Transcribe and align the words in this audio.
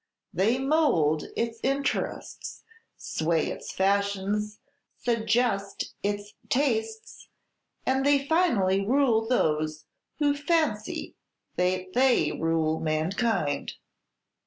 They 0.33 0.57
mould 0.57 1.25
its 1.35 1.59
interests, 1.61 2.63
sway 2.97 3.51
its 3.51 3.71
fashions, 3.71 4.57
suggest 4.97 5.93
its 6.01 6.33
tastes, 6.49 7.27
and 7.85 8.03
they 8.03 8.25
finally 8.25 8.83
rule 8.83 9.27
those 9.27 9.85
who 10.17 10.33
fancy 10.35 11.17
that 11.55 11.93
they 11.93 12.31
rule 12.31 12.79
mankind." 12.79 13.73